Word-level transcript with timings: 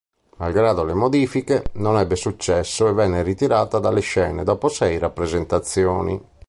Malgrado 0.37 0.83
le 0.83 0.95
modifiche, 0.95 1.63
non 1.73 1.99
ebbe 1.99 2.15
successo 2.15 2.87
e 2.87 2.93
venne 2.93 3.21
ritirata 3.21 3.77
dalla 3.77 3.99
scene 3.99 4.43
dopo 4.43 4.67
sei 4.67 4.97
rappresentazioni. 4.97 6.19